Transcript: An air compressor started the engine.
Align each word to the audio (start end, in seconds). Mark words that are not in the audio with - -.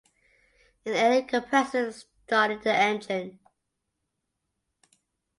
An 0.83 0.93
air 0.93 1.21
compressor 1.21 1.91
started 1.91 2.63
the 2.63 2.73
engine. 2.73 3.39